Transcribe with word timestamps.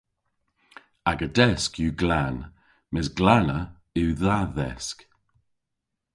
Aga 1.11 1.27
desk 1.37 1.73
yw 1.83 1.93
glan 2.01 2.37
mes 2.91 3.07
glanna 3.17 3.59
yw 4.01 4.09
dha 4.21 4.37
dhesk. 4.55 4.97